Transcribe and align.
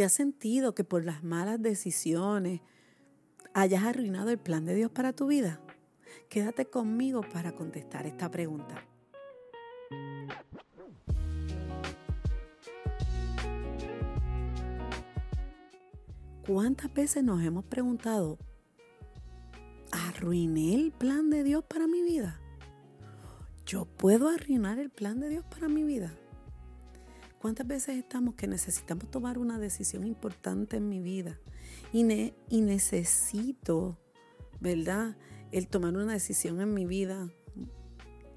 ¿Te 0.00 0.04
has 0.06 0.14
sentido 0.14 0.74
que 0.74 0.82
por 0.82 1.04
las 1.04 1.22
malas 1.22 1.60
decisiones 1.60 2.62
hayas 3.52 3.84
arruinado 3.84 4.30
el 4.30 4.38
plan 4.38 4.64
de 4.64 4.74
Dios 4.74 4.90
para 4.90 5.12
tu 5.12 5.26
vida? 5.26 5.60
Quédate 6.30 6.64
conmigo 6.64 7.20
para 7.20 7.52
contestar 7.52 8.06
esta 8.06 8.30
pregunta. 8.30 8.82
¿Cuántas 16.46 16.94
veces 16.94 17.22
nos 17.22 17.42
hemos 17.42 17.66
preguntado, 17.66 18.38
¿arruiné 19.92 20.76
el 20.76 20.92
plan 20.92 21.28
de 21.28 21.44
Dios 21.44 21.62
para 21.64 21.86
mi 21.86 22.00
vida? 22.00 22.40
¿Yo 23.66 23.84
puedo 23.84 24.30
arruinar 24.30 24.78
el 24.78 24.88
plan 24.88 25.20
de 25.20 25.28
Dios 25.28 25.44
para 25.44 25.68
mi 25.68 25.84
vida? 25.84 26.10
¿Cuántas 27.40 27.66
veces 27.66 27.96
estamos 27.96 28.34
que 28.34 28.46
necesitamos 28.46 29.10
tomar 29.10 29.38
una 29.38 29.58
decisión 29.58 30.06
importante 30.06 30.76
en 30.76 30.90
mi 30.90 31.00
vida 31.00 31.40
y, 31.90 32.34
y 32.50 32.60
necesito, 32.60 33.98
¿verdad? 34.60 35.16
El 35.50 35.66
tomar 35.66 35.96
una 35.96 36.12
decisión 36.12 36.60
en 36.60 36.74
mi 36.74 36.84
vida 36.84 37.30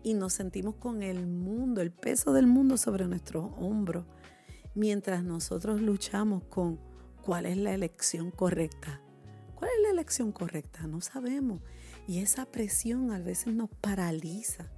y 0.04 0.14
nos 0.14 0.32
sentimos 0.32 0.76
con 0.76 1.04
el 1.04 1.28
mundo, 1.28 1.82
el 1.82 1.92
peso 1.92 2.32
del 2.32 2.48
mundo 2.48 2.78
sobre 2.78 3.06
nuestros 3.06 3.52
hombros, 3.58 4.06
mientras 4.74 5.22
nosotros 5.22 5.82
luchamos 5.82 6.46
con 6.46 6.80
cuál 7.22 7.46
es 7.46 7.58
la 7.58 7.74
elección 7.74 8.32
correcta. 8.32 9.02
¿Cuál 9.56 9.70
es 9.76 9.84
la 9.84 9.90
elección 9.90 10.32
correcta? 10.32 10.88
No 10.88 11.02
sabemos. 11.02 11.60
Y 12.08 12.20
esa 12.20 12.46
presión 12.46 13.12
a 13.12 13.20
veces 13.20 13.54
nos 13.54 13.70
paraliza 13.70 14.72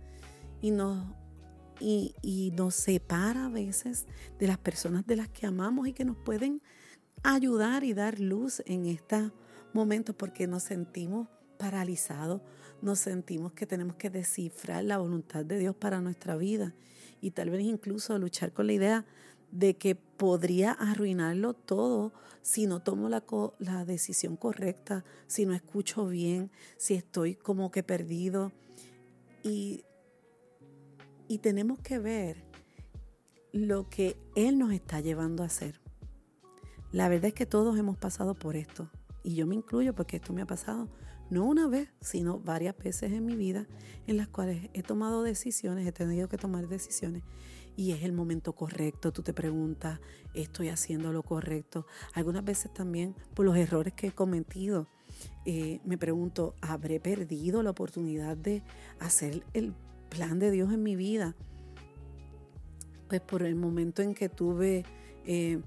y 0.62 0.72
nos 0.72 1.14
y, 1.80 2.54
nos 2.56 2.76
separa 2.76 3.46
a 3.46 3.50
veces 3.50 4.06
de 4.40 4.48
las 4.48 4.58
personas 4.58 5.06
de 5.06 5.16
las 5.16 5.30
que 5.30 5.46
amamos 5.46 5.88
y 5.88 5.94
que 5.94 6.06
nos 6.06 6.18
pueden 6.18 6.62
ayudar 7.24 7.84
y 7.84 7.94
dar 7.94 8.20
luz 8.20 8.62
en 8.66 8.86
estos 8.86 9.32
momentos 9.74 10.16
porque 10.16 10.48
nos 10.48 10.64
sentimos 10.64 11.28
paralizados, 11.58 12.42
nos 12.82 13.00
sentimos 13.00 13.54
que 13.54 13.66
tenemos 13.66 13.96
que 13.96 14.10
descifrar 14.10 14.84
la 14.84 14.98
voluntad 14.98 15.44
de 15.46 15.60
Dios 15.60 15.76
para 15.76 16.02
nuestra 16.02 16.36
vida 16.36 16.74
y 17.22 17.32
tal 17.32 17.50
vez 17.50 17.62
incluso 17.62 18.18
luchar 18.20 18.54
con 18.54 18.68
la 18.68 18.74
idea 18.74 19.06
de 19.52 19.78
que 19.78 19.96
podría 19.96 20.72
arruinarlo 20.72 21.54
todo 21.54 22.14
si 22.42 22.68
no 22.68 22.82
tomo 22.82 23.10
la, 23.10 23.24
la 23.60 23.86
decisión 23.86 24.38
correcta, 24.38 25.04
si 25.28 25.46
no 25.46 25.54
escucho 25.54 26.08
bien, 26.08 26.52
si 26.78 26.94
estoy 26.94 27.36
como 27.36 27.72
que 27.72 27.82
perdido. 27.82 28.52
Y 29.44 29.84
y 31.28 31.40
tenemos 31.40 31.80
que 31.80 32.00
ver 32.00 32.44
lo 33.52 33.90
que 33.90 34.18
Él 34.36 34.58
nos 34.58 34.72
está 34.72 35.00
llevando 35.00 35.44
a 35.44 35.48
hacer. 35.48 35.80
La 36.92 37.10
verdad 37.10 37.28
es 37.28 37.34
que 37.34 37.46
todos 37.46 37.78
hemos 37.78 37.98
pasado 37.98 38.36
por 38.36 38.56
esto. 38.56 38.90
Y 39.24 39.36
yo 39.36 39.48
me 39.48 39.56
incluyo 39.56 39.96
porque 39.96 40.18
esto 40.18 40.34
me 40.34 40.42
ha 40.42 40.46
pasado 40.46 40.88
no 41.30 41.46
una 41.46 41.68
vez, 41.68 41.90
sino 42.02 42.40
varias 42.40 42.78
veces 42.78 43.12
en 43.12 43.26
mi 43.26 43.36
vida 43.36 43.66
en 44.08 44.18
las 44.18 44.28
cuales 44.28 44.70
he 44.74 44.84
tomado 44.84 45.24
decisiones, 45.24 45.88
he 45.88 45.92
tenido 45.92 46.30
que 46.30 46.38
tomar 46.38 46.68
decisiones 46.68 47.24
y 47.76 47.92
es 47.92 48.04
el 48.04 48.14
momento 48.14 48.54
correcto. 48.54 49.12
Tú 49.12 49.22
te 49.22 49.34
preguntas, 49.34 50.00
¿estoy 50.34 50.70
haciendo 50.70 51.12
lo 51.12 51.24
correcto? 51.24 51.86
Algunas 52.14 52.44
veces 52.44 52.74
también 52.74 53.16
por 53.34 53.46
los 53.46 53.58
errores 53.58 53.94
que 53.94 54.08
he 54.08 54.12
cometido. 54.12 54.88
Eh, 55.46 55.80
me 55.84 55.98
pregunto, 55.98 56.56
¿habré 56.62 57.00
perdido 57.00 57.64
la 57.64 57.72
oportunidad 57.72 58.38
de 58.38 58.64
hacer 59.00 59.44
el 59.54 59.74
plan 60.16 60.40
de 60.40 60.52
Dios 60.52 60.72
en 60.72 60.82
mi 60.82 60.96
vida. 60.96 61.36
Pues 63.10 63.22
por 63.22 63.44
el 63.44 63.56
momento 63.56 64.02
en 64.02 64.14
que 64.16 64.30
tuve 64.30 64.86
eh, 65.26 65.60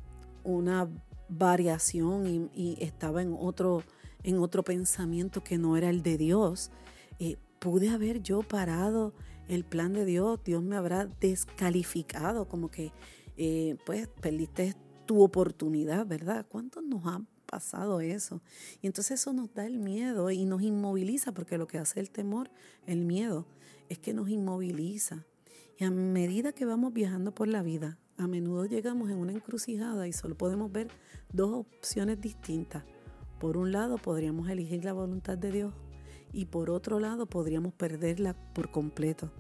una 0.42 0.88
variación 1.28 2.50
y, 2.54 2.76
estaba 2.80 3.22
en 3.22 3.36
otro, 3.38 3.82
en 4.22 4.38
otro 4.38 4.62
pensamiento 4.64 5.44
que 5.44 5.58
no 5.58 5.76
era 5.76 5.90
el 5.90 6.02
de 6.02 6.16
Dios, 6.16 6.70
eh, 7.18 7.36
pude 7.58 7.90
haber 7.90 8.22
yo 8.22 8.42
parado 8.42 9.12
el 9.48 9.64
plan 9.64 9.92
de 9.92 10.04
Dios, 10.04 10.40
Dios 10.44 10.62
me 10.62 10.76
habrá 10.76 11.06
descalificado, 11.06 12.48
como 12.48 12.70
que 12.70 12.92
eh, 13.36 13.76
pues 13.84 14.08
perdiste 14.20 14.74
tu 15.06 15.22
oportunidad, 15.22 16.06
¿verdad? 16.06 16.46
¿Cuántos 16.48 16.84
nos 16.84 17.06
ha 17.06 17.22
pasado 17.46 18.00
eso? 18.00 18.42
Y 18.82 18.86
entonces 18.86 19.20
eso 19.20 19.32
nos 19.32 19.52
da 19.54 19.66
el 19.66 19.78
miedo 19.78 20.30
y 20.30 20.44
nos 20.44 20.62
inmoviliza, 20.62 21.32
porque 21.32 21.58
lo 21.58 21.66
que 21.66 21.78
hace 21.78 22.00
el 22.00 22.10
temor, 22.10 22.50
el 22.86 23.04
miedo, 23.04 23.46
es 23.88 23.98
que 23.98 24.12
nos 24.12 24.28
inmoviliza. 24.28 25.24
Y 25.76 25.84
a 25.84 25.90
medida 25.90 26.52
que 26.52 26.64
vamos 26.64 26.92
viajando 26.92 27.34
por 27.34 27.48
la 27.48 27.62
vida, 27.62 27.98
a 28.16 28.26
menudo 28.26 28.66
llegamos 28.66 29.10
en 29.10 29.18
una 29.18 29.32
encrucijada 29.32 30.08
y 30.08 30.12
solo 30.12 30.36
podemos 30.36 30.72
ver 30.72 30.88
dos 31.32 31.52
opciones 31.54 32.20
distintas. 32.20 32.84
Por 33.38 33.56
un 33.56 33.70
lado 33.70 33.98
podríamos 33.98 34.50
elegir 34.50 34.84
la 34.84 34.92
voluntad 34.92 35.38
de 35.38 35.52
Dios 35.52 35.74
y 36.32 36.46
por 36.46 36.70
otro 36.70 36.98
lado 36.98 37.26
podríamos 37.26 37.72
perderla 37.74 38.34
por 38.54 38.70
completo. 38.70 39.30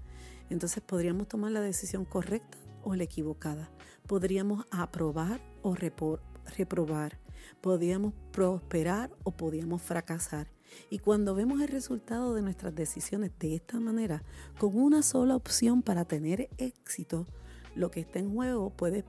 Entonces 0.50 0.82
podríamos 0.82 1.28
tomar 1.28 1.52
la 1.52 1.60
decisión 1.60 2.04
correcta 2.04 2.58
o 2.82 2.94
la 2.94 3.04
equivocada. 3.04 3.70
Podríamos 4.06 4.64
aprobar 4.70 5.40
o 5.62 5.74
reprobar. 5.74 7.18
Podríamos 7.60 8.14
prosperar 8.32 9.10
o 9.24 9.32
podríamos 9.32 9.82
fracasar. 9.82 10.57
Y 10.90 10.98
cuando 10.98 11.34
vemos 11.34 11.60
el 11.60 11.68
resultado 11.68 12.34
de 12.34 12.42
nuestras 12.42 12.74
decisiones 12.74 13.32
de 13.38 13.54
esta 13.54 13.80
manera, 13.80 14.22
con 14.58 14.76
una 14.76 15.02
sola 15.02 15.36
opción 15.36 15.82
para 15.82 16.04
tener 16.04 16.48
éxito, 16.58 17.26
lo 17.74 17.90
que 17.90 18.00
está 18.00 18.18
en 18.18 18.32
juego 18.34 18.70
puede 18.70 19.04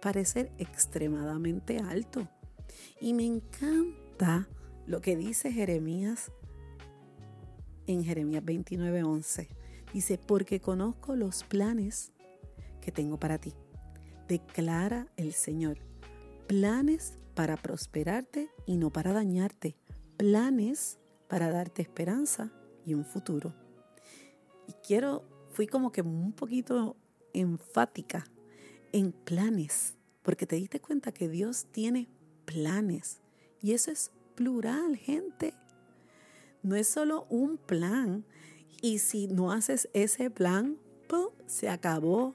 parecer 0.00 0.52
extremadamente 0.58 1.78
alto. 1.78 2.28
Y 3.00 3.14
me 3.14 3.24
encanta 3.24 4.48
lo 4.86 5.00
que 5.00 5.16
dice 5.16 5.52
Jeremías 5.52 6.32
en 7.86 8.04
Jeremías 8.04 8.44
29:11. 8.44 9.48
Dice, 9.92 10.18
porque 10.18 10.60
conozco 10.60 11.16
los 11.16 11.42
planes 11.44 12.12
que 12.80 12.92
tengo 12.92 13.18
para 13.18 13.38
ti. 13.38 13.54
Declara 14.28 15.08
el 15.16 15.32
Señor, 15.32 15.78
planes 16.46 17.14
para 17.34 17.56
prosperarte 17.56 18.48
y 18.66 18.76
no 18.76 18.90
para 18.90 19.12
dañarte, 19.12 19.76
planes 20.20 20.98
para 21.28 21.50
darte 21.50 21.80
esperanza 21.80 22.52
y 22.84 22.92
un 22.92 23.06
futuro. 23.06 23.54
Y 24.68 24.74
quiero, 24.86 25.24
fui 25.48 25.66
como 25.66 25.92
que 25.92 26.02
un 26.02 26.32
poquito 26.32 26.94
enfática 27.32 28.26
en 28.92 29.12
planes, 29.12 29.96
porque 30.20 30.44
te 30.44 30.56
diste 30.56 30.78
cuenta 30.78 31.10
que 31.10 31.26
Dios 31.26 31.68
tiene 31.72 32.06
planes. 32.44 33.22
Y 33.62 33.72
eso 33.72 33.90
es 33.90 34.12
plural, 34.34 34.94
gente. 34.96 35.54
No 36.62 36.76
es 36.76 36.86
solo 36.86 37.26
un 37.30 37.56
plan. 37.56 38.26
Y 38.82 38.98
si 38.98 39.26
no 39.26 39.52
haces 39.52 39.88
ese 39.94 40.28
plan, 40.28 40.76
se 41.46 41.70
acabó 41.70 42.34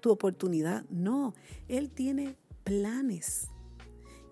tu 0.00 0.10
oportunidad. 0.10 0.88
No, 0.88 1.34
Él 1.68 1.90
tiene 1.90 2.38
planes. 2.64 3.50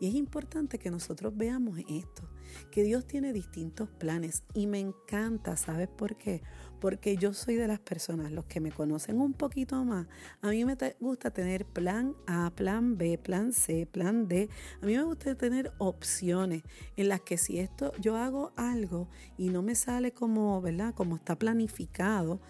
Y 0.00 0.06
es 0.06 0.15
importante 0.15 0.78
que 0.78 0.91
nosotros 0.91 1.37
veamos 1.37 1.78
esto, 1.87 2.22
que 2.71 2.83
Dios 2.83 3.07
tiene 3.07 3.33
distintos 3.33 3.89
planes 3.89 4.43
y 4.55 4.67
me 4.67 4.79
encanta, 4.79 5.57
¿sabes 5.57 5.89
por 5.89 6.17
qué? 6.17 6.43
Porque 6.81 7.17
yo 7.17 7.33
soy 7.33 7.57
de 7.57 7.67
las 7.67 7.81
personas, 7.81 8.31
los 8.31 8.45
que 8.45 8.61
me 8.61 8.71
conocen 8.71 9.21
un 9.21 9.33
poquito 9.33 9.85
más, 9.85 10.07
a 10.43 10.51
mí 10.51 10.65
me 10.65 10.77
gusta 11.01 11.31
tener 11.31 11.65
plan 11.65 12.15
A, 12.27 12.51
plan 12.51 12.97
B, 12.97 13.19
plan 13.19 13.53
C, 13.53 13.87
plan 13.87 14.29
D. 14.29 14.49
A 14.81 14.87
mí 14.87 14.97
me 14.97 15.03
gusta 15.03 15.35
tener 15.35 15.73
opciones 15.79 16.63
en 16.97 17.09
las 17.09 17.21
que 17.21 17.39
si 17.39 17.59
esto 17.59 17.93
yo 18.01 18.17
hago 18.17 18.53
algo 18.57 19.09
y 19.37 19.49
no 19.49 19.63
me 19.63 19.75
sale 19.75 20.13
como, 20.13 20.61
¿verdad? 20.61 20.95
Como 20.95 21.17
está 21.17 21.37
planificado, 21.37 22.41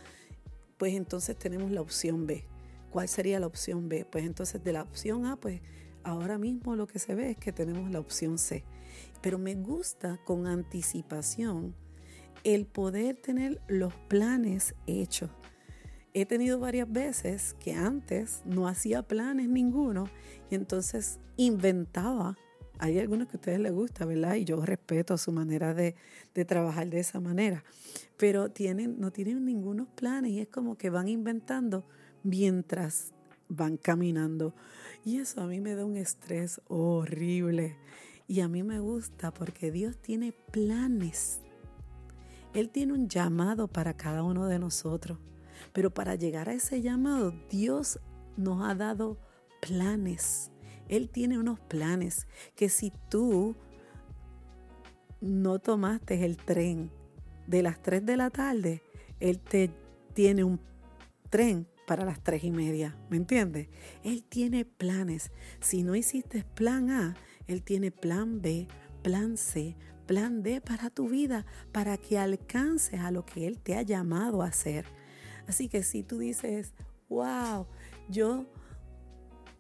pues 0.77 0.95
entonces 0.95 1.37
tenemos 1.39 1.71
la 1.71 1.81
opción 1.81 2.27
B. 2.27 2.45
¿Cuál 2.91 3.09
sería 3.09 3.41
la 3.41 3.47
opción 3.47 3.89
B? 3.89 4.07
Pues 4.11 4.25
entonces 4.25 4.63
de 4.63 4.73
la 4.73 4.83
opción 4.83 5.27
A, 5.27 5.37
pues 5.37 5.61
ahora 6.05 6.39
mismo 6.39 6.77
lo 6.77 6.87
que 6.87 6.99
se 6.99 7.15
ve 7.15 7.31
es 7.31 7.37
que 7.37 7.53
tenemos 7.53 7.91
la 7.91 8.01
opción 8.01 8.39
C. 8.39 8.65
Pero 9.21 9.39
me 9.39 9.55
gusta 9.55 10.19
con 10.25 10.47
anticipación 10.47 11.75
el 12.45 12.67
poder 12.67 13.17
tener 13.17 13.61
los 13.69 13.95
planes 14.09 14.75
hechos. 14.87 15.31
He 16.15 16.27
tenido 16.27 16.59
varias 16.59 16.91
veces 16.91 17.55
que 17.61 17.75
antes 17.75 18.43
no 18.45 18.67
hacía 18.67 19.03
planes 19.03 19.49
ninguno 19.49 20.09
y 20.51 20.55
entonces 20.55 21.21
inventaba. 21.37 22.37
Hay 22.79 22.99
algunos 22.99 23.29
que 23.29 23.37
a 23.37 23.41
ustedes 23.41 23.61
les 23.61 23.73
gusta, 23.73 24.07
¿verdad? 24.07 24.37
Y 24.37 24.45
yo 24.45 24.65
respeto 24.65 25.19
su 25.19 25.33
manera 25.33 25.75
de, 25.75 25.97
de 26.35 26.45
trabajar 26.45 26.89
de 26.89 27.01
esa 27.01 27.21
manera. 27.21 27.65
Pero 28.17 28.51
tienen, 28.51 28.99
no 28.99 29.11
tienen 29.11 29.45
ningunos 29.45 29.89
planes 29.89 30.33
y 30.33 30.41
es 30.41 30.49
como 30.49 30.77
que 30.77 30.91
van 30.91 31.09
inventando 31.09 31.85
mientras 32.23 33.13
van 33.49 33.77
caminando. 33.77 34.55
Y 35.05 35.19
eso 35.19 35.41
a 35.41 35.47
mí 35.47 35.61
me 35.61 35.75
da 35.75 35.85
un 35.85 35.97
estrés 35.97 36.61
horrible. 36.69 37.77
Y 38.29 38.41
a 38.41 38.49
mí 38.49 38.63
me 38.63 38.79
gusta 38.79 39.33
porque 39.33 39.73
Dios 39.73 39.97
tiene 39.97 40.33
planes. 40.53 41.41
Él 42.53 42.69
tiene 42.69 42.93
un 42.93 43.09
llamado 43.09 43.69
para 43.69 43.97
cada 43.97 44.23
uno 44.23 44.47
de 44.47 44.59
nosotros. 44.59 45.19
Pero 45.73 45.93
para 45.93 46.15
llegar 46.15 46.51
a 46.51 46.53
ese 46.53 46.83
llamado, 46.83 47.33
Dios 47.51 47.99
nos 48.37 48.69
ha 48.69 48.75
dado 48.75 49.19
planes. 49.63 50.51
Él 50.89 51.09
tiene 51.09 51.39
unos 51.39 51.59
planes 51.59 52.27
que 52.55 52.69
si 52.69 52.93
tú 53.09 53.57
no 55.23 55.59
tomaste 55.59 56.25
el 56.25 56.37
tren 56.37 56.91
de 57.47 57.63
las 57.63 57.81
3 57.83 58.05
de 58.05 58.17
la 58.19 58.31
tarde, 58.31 58.83
Él 59.21 59.41
te 59.41 59.71
tiene 60.13 60.45
un 60.45 60.61
tren 61.31 61.67
para 61.87 62.05
las 62.05 62.23
3 62.23 62.45
y 62.45 62.51
media, 62.51 62.95
¿me 63.09 63.17
entiendes? 63.17 63.69
Él 64.05 64.23
tiene 64.23 64.67
planes. 64.67 65.33
Si 65.61 65.83
no 65.83 65.95
hiciste 65.97 66.45
plan 66.55 66.91
A, 66.91 67.17
Él 67.49 67.63
tiene 67.63 67.91
plan 67.91 68.41
B, 68.41 68.69
plan 69.03 69.37
C, 69.37 69.77
plan 70.07 70.43
D 70.43 70.61
para 70.61 70.91
tu 70.91 71.09
vida, 71.09 71.45
para 71.73 71.97
que 71.97 72.19
alcances 72.19 73.01
a 73.01 73.11
lo 73.11 73.25
que 73.25 73.47
Él 73.47 73.59
te 73.59 73.75
ha 73.75 73.83
llamado 73.83 74.43
a 74.43 74.47
hacer. 74.47 74.85
Así 75.49 75.69
que 75.69 75.83
si 75.83 76.03
tú 76.03 76.19
dices, 76.19 76.75
wow, 77.09 77.67
yo 78.09 78.47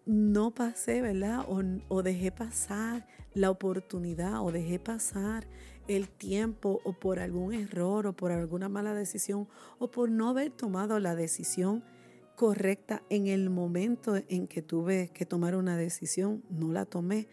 no 0.08 0.54
pasé, 0.54 1.02
¿verdad? 1.02 1.44
O, 1.88 2.02
dejé 2.02 2.32
pasar 2.32 3.06
la 3.34 3.50
oportunidad 3.50 4.42
o 4.42 4.50
dejé 4.52 4.78
pasar 4.78 5.46
el 5.86 6.08
tiempo 6.08 6.80
o 6.84 6.94
por 6.94 7.18
algún 7.18 7.52
error 7.52 8.06
o 8.06 8.16
por 8.16 8.32
alguna 8.32 8.70
mala 8.70 8.94
decisión 8.94 9.48
o 9.78 9.90
por 9.90 10.10
no 10.10 10.30
haber 10.30 10.50
tomado 10.50 10.98
la 10.98 11.14
decisión 11.14 11.84
correcta 12.36 13.02
en 13.10 13.26
el 13.26 13.50
momento 13.50 14.16
en 14.28 14.46
que 14.46 14.62
tuve 14.62 15.10
que 15.12 15.26
tomar 15.26 15.56
una 15.56 15.76
decisión, 15.76 16.42
no 16.48 16.72
la 16.72 16.86
tomé, 16.86 17.28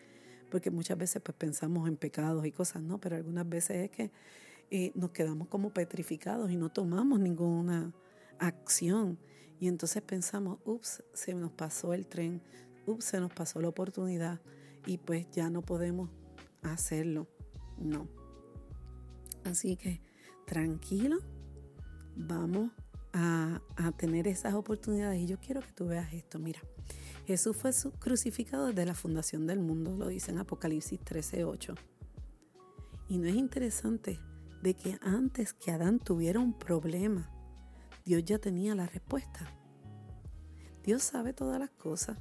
porque 0.56 0.72
muchas 0.72 0.98
veces 0.98 1.22
pues 1.22 1.36
pensamos 1.38 1.86
en 1.86 1.98
pecados 1.98 2.46
y 2.46 2.52
cosas, 2.54 2.82
no, 2.82 2.98
pero 2.98 3.18
algunas 3.18 3.50
veces 3.50 3.76
es 3.76 3.92
que 3.92 4.10
eh, 4.72 4.94
nos 4.96 5.12
quedamos 5.12 5.50
como 5.50 5.72
petrificados 5.72 6.50
y 6.50 6.56
no 6.56 6.70
tomamos 6.70 7.20
ninguna 7.20 7.92
acción. 8.40 9.20
Y 9.60 9.68
entonces 9.68 10.02
pensamos, 10.02 10.60
ups, 10.64 11.04
se 11.14 11.34
nos 11.34 11.52
pasó 11.52 11.94
el 11.94 12.08
tren, 12.08 12.42
ups, 12.86 13.04
se 13.04 13.20
nos 13.20 13.34
pasó 13.34 13.60
la 13.60 13.68
oportunidad 13.68 14.40
y 14.86 14.98
pues 14.98 15.30
ya 15.30 15.50
no 15.50 15.62
podemos 15.62 16.10
hacerlo. 16.62 17.28
No. 17.78 18.08
Así 19.44 19.76
que 19.76 20.00
tranquilo, 20.46 21.18
vamos 22.16 22.72
a, 23.12 23.62
a, 23.76 23.92
tener 23.92 24.26
esas 24.30 24.54
oportunidades. 24.54 25.20
Y 25.20 25.26
yo 25.26 25.38
quiero 25.38 25.60
que 25.60 25.74
tú 25.74 25.88
veas 25.88 26.14
esto. 26.14 26.40
Mira, 26.40 26.62
Jesús 27.26 27.58
fue 27.58 27.72
crucificado 27.98 28.68
desde 28.68 28.86
la 28.86 28.94
fundación 28.94 29.48
del 29.48 29.60
mundo, 29.60 29.96
lo 29.98 30.08
dice 30.08 30.32
en 30.32 30.38
Apocalipsis 30.38 31.00
13:8. 31.00 31.76
Y 33.10 33.18
no 33.18 33.28
es 33.28 33.36
interesante 33.36 34.20
de 34.62 34.76
que 34.76 34.98
antes 35.02 35.54
que 35.54 35.72
Adán 35.72 36.00
tuviera 36.00 36.40
un 36.40 36.54
problema, 36.54 37.30
Dios 38.06 38.24
ya 38.24 38.38
tenía 38.38 38.76
la 38.76 38.86
respuesta. 38.86 39.50
Dios 40.84 41.02
sabe 41.02 41.34
todas 41.34 41.60
las 41.60 41.72
cosas. 41.72 42.18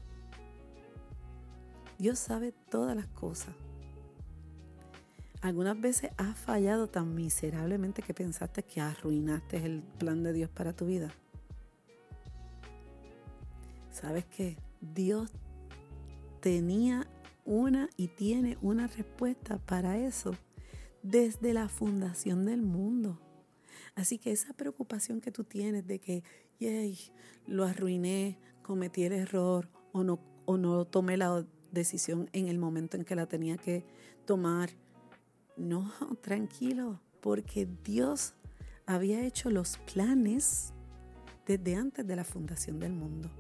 Dios 1.99 2.19
sabe 2.19 2.53
todas 2.71 2.97
las 2.97 3.07
cosas. 3.09 3.55
¿Algunas 5.43 5.79
veces 5.79 6.11
has 6.17 6.39
fallado 6.39 6.87
tan 6.87 7.15
miserablemente 7.15 8.01
que 8.01 8.15
pensaste 8.15 8.63
que 8.63 8.81
arruinaste 8.81 9.59
el 9.59 9.83
plan 9.83 10.23
de 10.23 10.33
Dios 10.33 10.49
para 10.49 10.73
tu 10.73 10.87
vida? 10.87 11.11
¿Sabes 13.91 14.25
que 14.25 14.57
Dios 14.93 15.31
tenía 16.41 17.07
una 17.45 17.89
y 17.97 18.09
tiene 18.09 18.59
una 18.63 18.87
respuesta 18.87 19.59
para 19.59 19.99
eso 19.99 20.35
desde 21.03 21.55
la 21.55 21.69
fundación 21.69 22.45
del 22.45 22.63
mundo? 22.63 23.21
Así 23.95 24.19
que 24.19 24.33
esa 24.33 24.53
preocupación 24.55 25.21
que 25.21 25.31
tú 25.31 25.45
tienes 25.45 25.87
de 25.87 26.01
que, 26.01 26.25
yay, 26.59 26.99
lo 27.47 27.65
arruiné, 27.65 28.39
cometí 28.63 29.05
el 29.05 29.13
error 29.13 29.69
o 29.93 30.03
no, 30.03 30.19
o 30.47 30.57
no 30.57 30.85
tomé 30.85 31.17
la 31.17 31.47
decisión 31.71 32.29
en 32.33 32.49
el 32.49 32.59
momento 32.59 32.97
en 32.97 33.05
que 33.05 33.15
la 33.15 33.27
tenía 33.27 33.57
que 33.57 33.85
tomar. 34.25 34.71
No, 35.57 35.93
tranquilo, 36.23 37.01
porque 37.21 37.69
Dios 37.85 38.35
había 38.87 39.25
hecho 39.25 39.51
los 39.51 39.79
planes 39.93 40.73
desde 41.47 41.77
antes 41.77 42.07
de 42.07 42.17
la 42.17 42.25
fundación 42.25 42.81
del 42.81 42.93
mundo, 42.93 43.31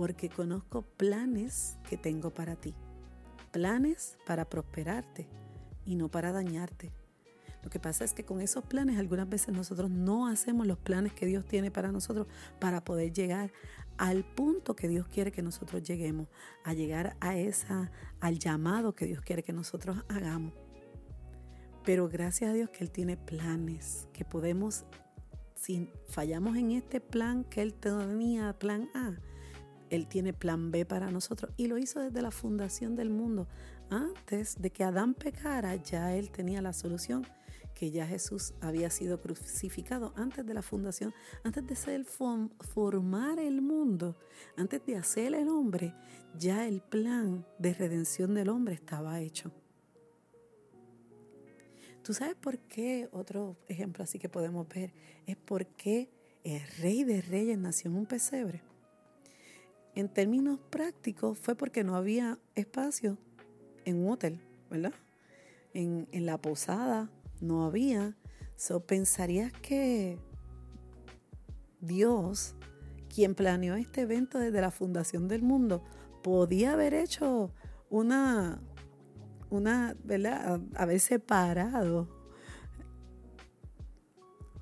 porque 0.00 0.30
conozco 0.30 0.80
planes 0.96 1.76
que 1.86 1.98
tengo 1.98 2.30
para 2.30 2.56
ti, 2.56 2.74
planes 3.52 4.16
para 4.24 4.48
prosperarte 4.48 5.28
y 5.84 5.94
no 5.94 6.10
para 6.10 6.32
dañarte, 6.32 6.90
lo 7.62 7.68
que 7.68 7.80
pasa 7.80 8.04
es 8.04 8.14
que 8.14 8.24
con 8.24 8.40
esos 8.40 8.64
planes 8.64 8.98
algunas 8.98 9.28
veces 9.28 9.54
nosotros 9.54 9.90
no 9.90 10.26
hacemos 10.26 10.66
los 10.66 10.78
planes 10.78 11.12
que 11.12 11.26
Dios 11.26 11.44
tiene 11.44 11.70
para 11.70 11.92
nosotros 11.92 12.28
para 12.58 12.82
poder 12.82 13.12
llegar 13.12 13.52
al 13.98 14.24
punto 14.24 14.74
que 14.74 14.88
Dios 14.88 15.06
quiere 15.06 15.32
que 15.32 15.42
nosotros 15.42 15.82
lleguemos, 15.82 16.28
a 16.64 16.72
llegar 16.72 17.18
a 17.20 17.36
esa 17.36 17.92
al 18.20 18.38
llamado 18.38 18.94
que 18.94 19.04
Dios 19.04 19.20
quiere 19.20 19.42
que 19.42 19.52
nosotros 19.52 19.98
hagamos. 20.08 20.54
Pero 21.84 22.08
gracias 22.08 22.48
a 22.48 22.54
Dios 22.54 22.70
que 22.70 22.84
él 22.84 22.90
tiene 22.90 23.18
planes 23.18 24.08
que 24.14 24.24
podemos 24.24 24.86
si 25.56 25.90
fallamos 26.08 26.56
en 26.56 26.70
este 26.70 27.02
plan 27.02 27.44
que 27.44 27.60
él 27.60 27.74
tenía, 27.74 28.58
plan 28.58 28.88
A, 28.94 29.18
él 29.90 30.06
tiene 30.06 30.32
plan 30.32 30.70
B 30.70 30.86
para 30.86 31.10
nosotros 31.10 31.52
y 31.56 31.66
lo 31.66 31.78
hizo 31.78 32.00
desde 32.00 32.22
la 32.22 32.30
fundación 32.30 32.96
del 32.96 33.10
mundo. 33.10 33.46
Antes 33.90 34.60
de 34.60 34.70
que 34.70 34.84
Adán 34.84 35.14
pecara, 35.14 35.74
ya 35.76 36.14
él 36.14 36.30
tenía 36.30 36.62
la 36.62 36.72
solución 36.72 37.26
que 37.74 37.90
ya 37.90 38.06
Jesús 38.06 38.52
había 38.60 38.90
sido 38.90 39.20
crucificado 39.20 40.12
antes 40.14 40.44
de 40.44 40.52
la 40.52 40.60
fundación, 40.60 41.14
antes 41.44 41.66
de 41.66 41.74
ser 41.74 42.04
formar 42.04 43.38
el 43.38 43.62
mundo, 43.62 44.18
antes 44.56 44.84
de 44.84 44.96
hacer 44.96 45.34
el 45.34 45.48
hombre, 45.48 45.94
ya 46.38 46.66
el 46.66 46.82
plan 46.82 47.46
de 47.58 47.72
redención 47.72 48.34
del 48.34 48.50
hombre 48.50 48.74
estaba 48.74 49.20
hecho. 49.20 49.50
¿Tú 52.02 52.12
sabes 52.12 52.34
por 52.34 52.58
qué? 52.58 53.08
Otro 53.12 53.56
ejemplo 53.66 54.04
así 54.04 54.18
que 54.18 54.28
podemos 54.28 54.68
ver 54.68 54.92
es 55.26 55.36
por 55.36 55.66
qué 55.66 56.10
el 56.44 56.60
rey 56.78 57.04
de 57.04 57.20
reyes 57.22 57.58
nació 57.58 57.90
en 57.90 57.96
un 57.96 58.06
pesebre. 58.06 58.62
En 60.00 60.08
términos 60.08 60.58
prácticos 60.70 61.38
fue 61.38 61.54
porque 61.54 61.84
no 61.84 61.94
había 61.94 62.38
espacio 62.54 63.18
en 63.84 64.02
un 64.02 64.12
hotel, 64.12 64.40
¿verdad? 64.70 64.94
En, 65.74 66.08
en 66.12 66.24
la 66.24 66.40
posada 66.40 67.10
no 67.42 67.66
había. 67.66 68.16
Pensarías 68.86 69.52
que 69.52 70.18
Dios, 71.82 72.54
quien 73.14 73.34
planeó 73.34 73.74
este 73.74 74.00
evento 74.00 74.38
desde 74.38 74.62
la 74.62 74.70
fundación 74.70 75.28
del 75.28 75.42
mundo, 75.42 75.84
podía 76.22 76.72
haber 76.72 76.94
hecho 76.94 77.52
una, 77.90 78.62
una, 79.50 79.94
¿verdad? 80.02 80.62
Haber 80.76 81.00
separado 81.00 82.08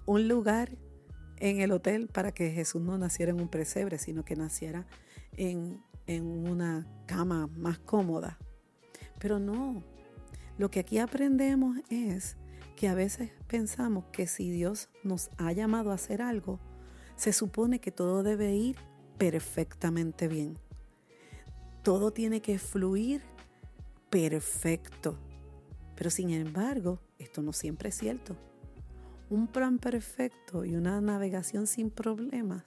un 0.05 0.27
lugar 0.27 0.77
en 1.41 1.61
el 1.61 1.73
hotel 1.73 2.09
para 2.09 2.33
que 2.33 2.51
Jesús 2.51 2.83
no 2.83 2.99
naciera 2.99 3.31
en 3.31 3.41
un 3.41 3.49
presebre, 3.49 3.99
sino 3.99 4.25
que 4.25 4.37
naciera 4.37 4.87
en, 5.37 5.83
en 6.07 6.27
una 6.27 6.87
cama 7.07 7.47
más 7.47 7.79
cómoda. 7.79 8.39
Pero 9.19 9.39
no, 9.39 9.83
lo 10.59 10.71
que 10.71 10.81
aquí 10.81 10.99
aprendemos 10.99 11.79
es 11.91 12.37
que 12.77 12.89
a 12.89 12.95
veces 12.95 13.31
pensamos 13.47 14.05
que 14.13 14.27
si 14.27 14.51
Dios 14.51 14.89
nos 15.03 15.31
ha 15.37 15.53
llamado 15.53 15.91
a 15.91 15.95
hacer 15.95 16.23
algo, 16.23 16.61
se 17.17 17.33
supone 17.33 17.81
que 17.81 17.91
todo 17.91 18.23
debe 18.23 18.55
ir 18.55 18.77
perfectamente 19.19 20.29
bien. 20.29 20.59
Todo 21.83 22.13
tiene 22.13 22.41
que 22.41 22.59
fluir 22.59 23.23
perfecto. 24.11 25.19
Pero 25.97 26.11
sin 26.11 26.31
embargo, 26.31 27.01
esto 27.19 27.43
no 27.43 27.53
siempre 27.53 27.89
es 27.89 27.97
cierto. 27.97 28.37
Un 29.31 29.47
plan 29.47 29.79
perfecto 29.79 30.65
y 30.65 30.75
una 30.75 31.01
navegación 31.01 31.67
sin 31.67 31.91
problemas 31.91 32.65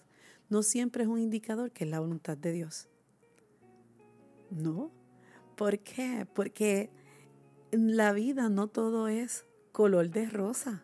no 0.49 0.61
siempre 0.61 1.03
es 1.03 1.09
un 1.09 1.19
indicador 1.19 1.71
que 1.71 1.85
es 1.85 1.89
la 1.89 1.99
voluntad 1.99 2.37
de 2.37 2.51
Dios. 2.51 2.87
No. 4.51 4.91
¿Por 5.55 5.79
qué? 5.79 6.27
Porque 6.33 6.89
en 7.71 7.95
la 7.95 8.11
vida 8.11 8.49
no 8.49 8.67
todo 8.67 9.07
es 9.07 9.45
color 9.71 10.09
de 10.09 10.29
rosa 10.29 10.83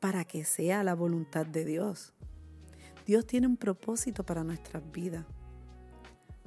para 0.00 0.24
que 0.24 0.44
sea 0.44 0.84
la 0.84 0.94
voluntad 0.94 1.46
de 1.46 1.64
Dios. 1.64 2.12
Dios 3.06 3.26
tiene 3.26 3.46
un 3.46 3.56
propósito 3.56 4.24
para 4.24 4.44
nuestras 4.44 4.82
vidas, 4.90 5.24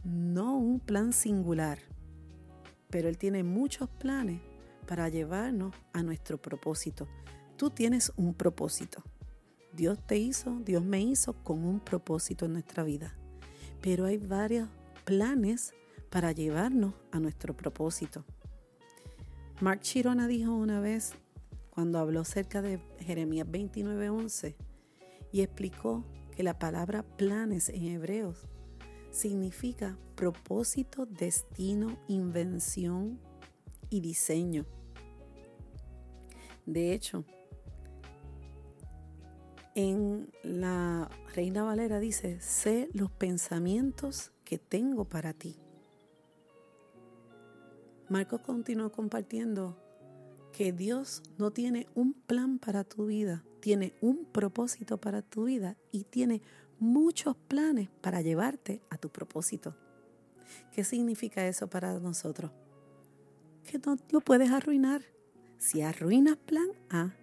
no 0.03 0.57
un 0.57 0.79
plan 0.79 1.13
singular, 1.13 1.79
pero 2.89 3.09
Él 3.09 3.17
tiene 3.17 3.43
muchos 3.43 3.89
planes 3.89 4.41
para 4.85 5.09
llevarnos 5.09 5.73
a 5.93 6.03
nuestro 6.03 6.41
propósito. 6.41 7.07
Tú 7.57 7.71
tienes 7.71 8.13
un 8.17 8.35
propósito. 8.35 9.03
Dios 9.73 9.97
te 10.05 10.17
hizo, 10.17 10.59
Dios 10.63 10.83
me 10.83 11.01
hizo 11.01 11.33
con 11.43 11.65
un 11.65 11.79
propósito 11.79 12.45
en 12.45 12.53
nuestra 12.53 12.83
vida. 12.83 13.15
Pero 13.81 14.05
hay 14.05 14.17
varios 14.17 14.69
planes 15.05 15.73
para 16.11 16.31
llevarnos 16.31 16.93
a 17.11 17.19
nuestro 17.19 17.57
propósito. 17.57 18.23
Mark 19.59 19.81
Chirona 19.81 20.27
dijo 20.27 20.53
una 20.53 20.79
vez 20.79 21.13
cuando 21.71 21.97
habló 21.97 22.23
cerca 22.25 22.61
de 22.61 22.79
Jeremías 22.99 23.47
29:11 23.47 24.55
y 25.31 25.41
explicó 25.41 26.05
que 26.35 26.43
la 26.43 26.59
palabra 26.59 27.01
planes 27.01 27.69
en 27.69 27.85
hebreos 27.85 28.45
significa 29.09 29.97
propósito, 30.15 31.07
destino, 31.07 31.97
invención 32.07 33.19
y 33.89 34.01
diseño. 34.01 34.65
De 36.67 36.93
hecho, 36.93 37.25
en 39.77 40.31
la 40.41 41.07
Reina 41.35 41.63
Valera 41.63 41.99
dice, 41.99 42.41
sé 42.41 42.89
los 42.93 43.11
pensamientos 43.11 44.31
que 44.43 44.57
tengo 44.57 45.05
para 45.05 45.33
ti. 45.33 45.55
Marcos 48.09 48.41
continuó 48.41 48.91
compartiendo 48.91 49.77
que 50.51 50.71
Dios 50.71 51.21
no 51.37 51.51
tiene 51.51 51.85
un 51.93 52.13
plan 52.13 52.57
para 52.57 52.85
tu 52.85 53.05
vida, 53.05 53.45
tiene 53.59 53.93
un 54.01 54.25
propósito 54.25 54.97
para 54.97 55.21
tu 55.21 55.43
vida 55.43 55.77
y 55.91 56.05
tiene 56.05 56.41
muchos 56.79 57.35
planes 57.35 57.87
para 58.01 58.21
llevarte 58.21 58.81
a 58.89 58.97
tu 58.97 59.09
propósito. 59.09 59.75
¿Qué 60.71 60.83
significa 60.83 61.45
eso 61.45 61.69
para 61.69 61.99
nosotros? 61.99 62.49
Que 63.63 63.77
no 63.77 63.95
lo 64.09 64.21
puedes 64.21 64.49
arruinar. 64.49 65.03
Si 65.59 65.83
arruinas 65.83 66.37
plan 66.37 66.69
A, 66.89 67.13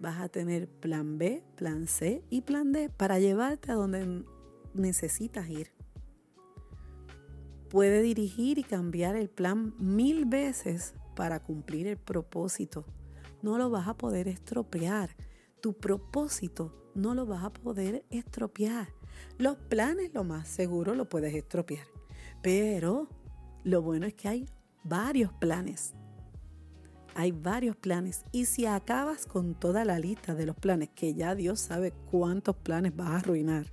vas 0.00 0.20
a 0.20 0.28
tener 0.28 0.68
plan 0.68 1.18
B, 1.18 1.44
plan 1.56 1.86
C 1.86 2.24
y 2.30 2.40
plan 2.40 2.72
D 2.72 2.88
para 2.88 3.18
llevarte 3.18 3.70
a 3.70 3.74
donde 3.74 4.24
necesitas 4.74 5.48
ir. 5.48 5.70
Puede 7.68 8.02
dirigir 8.02 8.58
y 8.58 8.64
cambiar 8.64 9.14
el 9.14 9.28
plan 9.28 9.74
mil 9.78 10.24
veces 10.24 10.94
para 11.14 11.40
cumplir 11.40 11.86
el 11.86 11.98
propósito. 11.98 12.84
No 13.42 13.58
lo 13.58 13.70
vas 13.70 13.86
a 13.86 13.96
poder 13.96 14.26
estropear. 14.26 15.14
Tu 15.60 15.74
propósito 15.74 16.90
no 16.94 17.14
lo 17.14 17.26
vas 17.26 17.44
a 17.44 17.52
poder 17.52 18.04
estropear. 18.10 18.88
Los 19.38 19.56
planes 19.56 20.12
lo 20.14 20.24
más 20.24 20.48
seguro 20.48 20.94
lo 20.94 21.08
puedes 21.08 21.34
estropear. 21.34 21.86
Pero 22.42 23.08
lo 23.62 23.82
bueno 23.82 24.06
es 24.06 24.14
que 24.14 24.28
hay 24.28 24.46
varios 24.82 25.32
planes. 25.34 25.94
Hay 27.14 27.32
varios 27.32 27.76
planes. 27.76 28.24
Y 28.32 28.46
si 28.46 28.66
acabas 28.66 29.26
con 29.26 29.54
toda 29.54 29.84
la 29.84 29.98
lista 29.98 30.34
de 30.34 30.46
los 30.46 30.56
planes, 30.56 30.90
que 30.94 31.14
ya 31.14 31.34
Dios 31.34 31.60
sabe 31.60 31.92
cuántos 32.10 32.56
planes 32.56 32.94
vas 32.94 33.08
a 33.08 33.16
arruinar. 33.16 33.66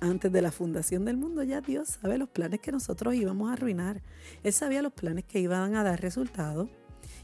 Antes 0.00 0.32
de 0.32 0.42
la 0.42 0.50
fundación 0.50 1.04
del 1.04 1.16
mundo, 1.16 1.44
ya 1.44 1.60
Dios 1.60 1.98
sabe 2.00 2.18
los 2.18 2.28
planes 2.28 2.60
que 2.60 2.72
nosotros 2.72 3.14
íbamos 3.14 3.50
a 3.50 3.52
arruinar. 3.52 4.02
Él 4.42 4.52
sabía 4.52 4.82
los 4.82 4.92
planes 4.92 5.24
que 5.24 5.38
iban 5.38 5.76
a 5.76 5.84
dar 5.84 6.00
resultados 6.00 6.68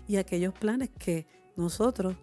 y 0.06 0.16
aquellos 0.16 0.54
planes 0.54 0.90
que 0.96 1.26
nosotros 1.56 2.16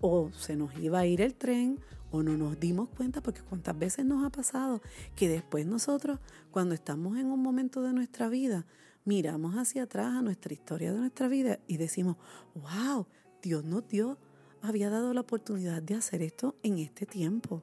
o 0.00 0.30
se 0.32 0.56
nos 0.56 0.76
iba 0.78 1.00
a 1.00 1.06
ir 1.06 1.20
el 1.20 1.34
tren 1.34 1.78
o 2.10 2.22
no 2.22 2.36
nos 2.36 2.58
dimos 2.58 2.88
cuenta, 2.88 3.20
porque 3.20 3.42
cuántas 3.42 3.78
veces 3.78 4.04
nos 4.04 4.24
ha 4.24 4.30
pasado 4.30 4.80
que 5.14 5.28
después 5.28 5.66
nosotros, 5.66 6.18
cuando 6.50 6.74
estamos 6.74 7.18
en 7.18 7.26
un 7.26 7.42
momento 7.42 7.82
de 7.82 7.92
nuestra 7.92 8.28
vida, 8.28 8.66
miramos 9.04 9.54
hacia 9.56 9.84
atrás 9.84 10.14
a 10.14 10.22
nuestra 10.22 10.52
historia 10.52 10.92
de 10.92 10.98
nuestra 10.98 11.28
vida 11.28 11.58
y 11.66 11.76
decimos, 11.76 12.16
wow, 12.54 13.06
Dios 13.42 13.64
nos 13.64 13.86
dio, 13.88 14.18
había 14.62 14.90
dado 14.90 15.14
la 15.14 15.22
oportunidad 15.22 15.82
de 15.82 15.94
hacer 15.94 16.22
esto 16.22 16.56
en 16.62 16.78
este 16.78 17.06
tiempo. 17.06 17.62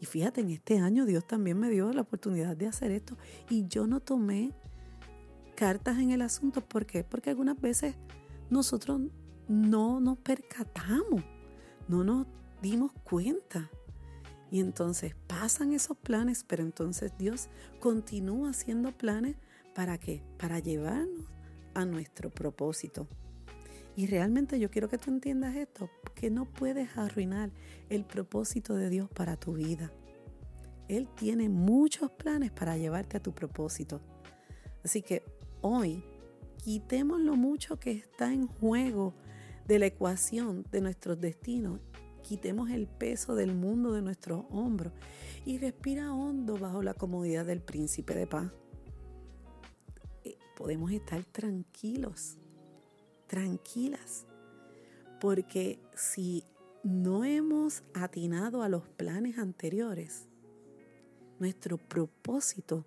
Y 0.00 0.06
fíjate, 0.06 0.40
en 0.40 0.50
este 0.50 0.78
año 0.78 1.06
Dios 1.06 1.26
también 1.26 1.58
me 1.58 1.70
dio 1.70 1.92
la 1.92 2.02
oportunidad 2.02 2.56
de 2.56 2.68
hacer 2.68 2.92
esto 2.92 3.16
y 3.50 3.66
yo 3.66 3.86
no 3.86 4.00
tomé 4.00 4.52
cartas 5.56 5.98
en 5.98 6.12
el 6.12 6.22
asunto. 6.22 6.60
¿Por 6.60 6.86
qué? 6.86 7.02
Porque 7.02 7.30
algunas 7.30 7.60
veces 7.60 7.96
nosotros 8.48 9.00
no 9.48 9.98
nos 9.98 10.18
percatamos, 10.18 11.24
no 11.88 12.04
nos 12.04 12.26
dimos 12.62 12.92
cuenta. 13.02 13.70
Y 14.50 14.60
entonces 14.60 15.14
pasan 15.26 15.72
esos 15.72 15.96
planes, 15.96 16.44
pero 16.46 16.62
entonces 16.62 17.12
Dios 17.18 17.48
continúa 17.80 18.50
haciendo 18.50 18.92
planes 18.92 19.36
para 19.78 19.96
qué? 19.96 20.24
Para 20.38 20.58
llevarnos 20.58 21.26
a 21.72 21.84
nuestro 21.84 22.30
propósito. 22.30 23.06
Y 23.94 24.08
realmente 24.08 24.58
yo 24.58 24.72
quiero 24.72 24.88
que 24.88 24.98
tú 24.98 25.08
entiendas 25.08 25.54
esto, 25.54 25.88
que 26.16 26.30
no 26.30 26.46
puedes 26.46 26.98
arruinar 26.98 27.52
el 27.88 28.04
propósito 28.04 28.74
de 28.74 28.90
Dios 28.90 29.08
para 29.08 29.36
tu 29.36 29.52
vida. 29.52 29.92
Él 30.88 31.08
tiene 31.14 31.48
muchos 31.48 32.10
planes 32.10 32.50
para 32.50 32.76
llevarte 32.76 33.18
a 33.18 33.22
tu 33.22 33.32
propósito. 33.32 34.00
Así 34.84 35.00
que 35.00 35.22
hoy 35.60 36.02
quitemos 36.56 37.20
lo 37.20 37.36
mucho 37.36 37.78
que 37.78 37.92
está 37.92 38.32
en 38.32 38.48
juego 38.48 39.14
de 39.68 39.78
la 39.78 39.86
ecuación 39.86 40.66
de 40.72 40.80
nuestros 40.80 41.20
destinos 41.20 41.78
quitemos 42.22 42.68
el 42.70 42.88
peso 42.88 43.36
del 43.36 43.54
mundo 43.54 43.92
de 43.92 44.02
nuestros 44.02 44.44
hombros 44.50 44.92
y 45.46 45.56
respira 45.56 46.12
hondo 46.12 46.58
bajo 46.58 46.82
la 46.82 46.92
comodidad 46.92 47.46
del 47.46 47.62
príncipe 47.62 48.14
de 48.14 48.26
paz. 48.26 48.52
Podemos 50.58 50.90
estar 50.90 51.22
tranquilos, 51.24 52.36
tranquilas, 53.28 54.26
porque 55.20 55.78
si 55.94 56.42
no 56.82 57.24
hemos 57.24 57.84
atinado 57.94 58.62
a 58.62 58.68
los 58.68 58.88
planes 58.88 59.38
anteriores, 59.38 60.26
nuestro 61.38 61.78
propósito 61.78 62.84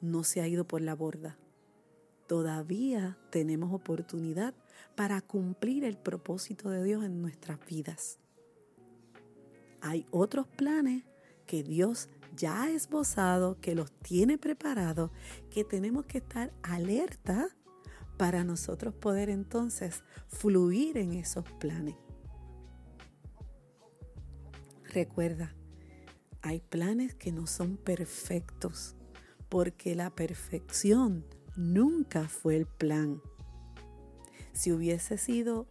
no 0.00 0.22
se 0.22 0.42
ha 0.42 0.46
ido 0.46 0.68
por 0.68 0.80
la 0.80 0.94
borda. 0.94 1.36
Todavía 2.28 3.18
tenemos 3.30 3.72
oportunidad 3.72 4.54
para 4.94 5.20
cumplir 5.22 5.82
el 5.82 5.98
propósito 5.98 6.70
de 6.70 6.84
Dios 6.84 7.02
en 7.02 7.20
nuestras 7.20 7.58
vidas 7.66 8.20
hay 9.82 10.06
otros 10.12 10.46
planes 10.46 11.02
que 11.44 11.62
Dios 11.64 12.08
ya 12.36 12.70
esbozado, 12.70 13.60
que 13.60 13.74
los 13.74 13.92
tiene 14.00 14.38
preparados, 14.38 15.10
que 15.50 15.64
tenemos 15.64 16.06
que 16.06 16.18
estar 16.18 16.52
alerta 16.62 17.48
para 18.16 18.44
nosotros 18.44 18.94
poder 18.94 19.30
entonces 19.30 20.04
fluir 20.28 20.98
en 20.98 21.14
esos 21.14 21.44
planes. 21.52 21.96
Recuerda, 24.84 25.54
hay 26.42 26.60
planes 26.60 27.14
que 27.14 27.32
no 27.32 27.46
son 27.46 27.76
perfectos, 27.76 28.96
porque 29.48 29.94
la 29.94 30.10
perfección 30.10 31.24
nunca 31.56 32.28
fue 32.28 32.56
el 32.56 32.66
plan. 32.66 33.22
Si 34.52 34.70
hubiese 34.72 35.16
sido 35.16 35.66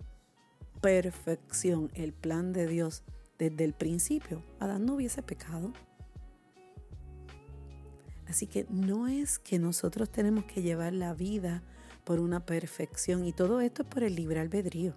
perfección 0.81 1.91
el 1.93 2.13
plan 2.13 2.51
de 2.51 2.67
Dios, 2.67 3.03
desde 3.37 3.63
el 3.63 3.73
principio, 3.73 4.43
Adán 4.59 4.85
no 4.85 4.95
hubiese 4.95 5.23
pecado. 5.23 5.73
Así 8.31 8.47
que 8.47 8.65
no 8.69 9.09
es 9.09 9.39
que 9.39 9.59
nosotros 9.59 10.09
tenemos 10.09 10.45
que 10.45 10.61
llevar 10.61 10.93
la 10.93 11.13
vida 11.13 11.63
por 12.05 12.21
una 12.21 12.45
perfección 12.45 13.25
y 13.25 13.33
todo 13.33 13.59
esto 13.59 13.81
es 13.81 13.89
por 13.89 14.03
el 14.03 14.15
libre 14.15 14.39
albedrío, 14.39 14.93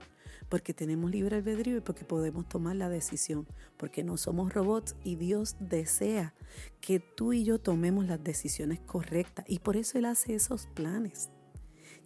porque 0.49 0.73
tenemos 0.73 1.11
libre 1.11 1.35
albedrío 1.35 1.79
y 1.79 1.81
porque 1.81 2.05
podemos 2.05 2.49
tomar 2.49 2.77
la 2.77 2.89
decisión, 2.89 3.49
porque 3.77 4.05
no 4.05 4.19
somos 4.19 4.55
robots 4.55 4.95
y 5.03 5.17
Dios 5.17 5.57
desea 5.59 6.33
que 6.81 7.01
tú 7.01 7.33
y 7.33 7.43
yo 7.43 7.59
tomemos 7.59 8.07
las 8.07 8.23
decisiones 8.23 8.79
correctas 8.79 9.45
y 9.49 9.59
por 9.59 9.77
eso 9.77 9.99
Él 9.99 10.05
hace 10.05 10.37
esos 10.37 10.69
planes. 10.69 11.29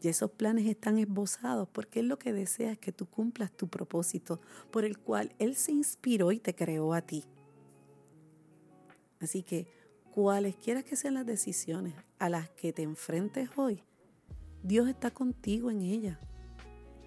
Y 0.00 0.08
esos 0.08 0.30
planes 0.30 0.66
están 0.66 0.96
esbozados 0.98 1.68
porque 1.68 2.00
Él 2.00 2.08
lo 2.08 2.18
que 2.18 2.32
desea 2.32 2.72
es 2.72 2.78
que 2.78 2.90
tú 2.90 3.04
cumplas 3.04 3.52
tu 3.52 3.68
propósito 3.68 4.40
por 4.70 4.86
el 4.86 4.96
cual 4.96 5.34
Él 5.38 5.56
se 5.56 5.72
inspiró 5.72 6.32
y 6.32 6.38
te 6.38 6.54
creó 6.54 6.94
a 6.94 7.02
ti. 7.02 7.24
Así 9.20 9.42
que 9.42 9.77
cualesquiera 10.20 10.82
que 10.82 10.96
sean 10.96 11.14
las 11.14 11.26
decisiones 11.26 11.94
a 12.18 12.28
las 12.28 12.50
que 12.50 12.72
te 12.72 12.82
enfrentes 12.82 13.50
hoy, 13.54 13.84
Dios 14.64 14.88
está 14.88 15.12
contigo 15.12 15.70
en 15.70 15.82
ella 15.82 16.18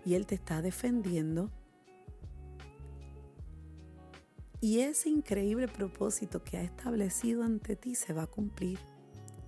y 0.06 0.14
Él 0.14 0.26
te 0.26 0.36
está 0.36 0.62
defendiendo. 0.62 1.52
Y 4.62 4.80
ese 4.80 5.10
increíble 5.10 5.68
propósito 5.68 6.42
que 6.46 6.56
ha 6.56 6.62
establecido 6.62 7.44
ante 7.44 7.76
ti 7.76 7.96
se 7.96 8.14
va 8.14 8.24
a 8.24 8.28
cumplir. 8.28 8.80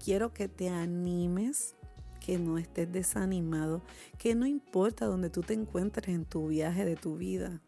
Quiero 0.03 0.33
que 0.33 0.49
te 0.49 0.67
animes 0.67 1.77
que 2.19 2.37
no 2.39 2.57
estés 2.57 2.91
desanimado, 2.91 3.81
que 4.17 4.35
no 4.35 4.45
importa 4.45 5.05
donde 5.05 5.29
tú 5.29 5.39
te 5.39 5.53
encuentres 5.53 6.09
en 6.09 6.25
tu 6.25 6.49
viaje 6.49 6.83
de 6.83 6.97
tu 6.97 7.15
vida 7.15 7.61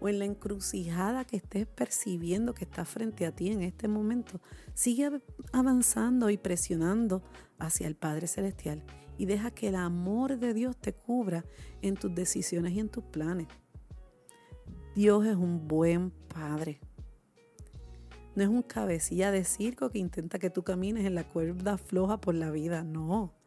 o 0.00 0.08
en 0.08 0.18
la 0.18 0.24
encrucijada 0.24 1.24
que 1.24 1.36
estés 1.36 1.66
percibiendo 1.66 2.54
que 2.54 2.64
está 2.64 2.84
frente 2.84 3.26
a 3.26 3.32
ti 3.34 3.50
en 3.50 3.62
este 3.62 3.88
momento, 3.88 4.40
sigue 4.74 5.10
avanzando 5.52 6.30
y 6.30 6.36
presionando 6.36 7.22
hacia 7.58 7.86
el 7.86 7.96
Padre 7.96 8.26
Celestial 8.26 8.82
y 9.18 9.26
deja 9.26 9.50
que 9.50 9.68
el 9.68 9.74
amor 9.74 10.38
de 10.38 10.54
Dios 10.54 10.76
te 10.76 10.92
cubra 10.92 11.44
en 11.82 11.96
tus 11.96 12.14
decisiones 12.14 12.72
y 12.72 12.80
en 12.80 12.88
tus 12.88 13.04
planes. 13.04 13.48
Dios 14.94 15.26
es 15.26 15.36
un 15.36 15.68
buen 15.68 16.10
Padre. 16.10 16.80
No 18.34 18.42
es 18.44 18.48
un 18.48 18.62
cabecilla 18.62 19.32
de 19.32 19.44
circo 19.44 19.90
que 19.90 19.98
intenta 19.98 20.38
que 20.38 20.50
tú 20.50 20.62
camines 20.62 21.04
en 21.04 21.16
la 21.16 21.28
cuerda 21.28 21.76
floja 21.76 22.20
por 22.20 22.36
la 22.36 22.50
vida, 22.50 22.84
no. 22.84 23.37